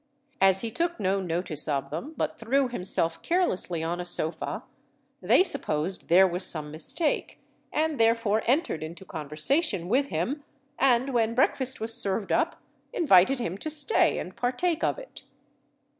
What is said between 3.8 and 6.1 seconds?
on a sofa, they supposed